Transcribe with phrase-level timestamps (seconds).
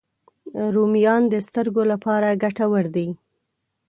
[0.75, 3.07] رومیان د سترګو لپاره ګټور دي